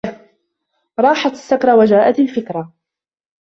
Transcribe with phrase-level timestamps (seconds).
[0.99, 2.71] راحت السكرة وجاءت الفكرة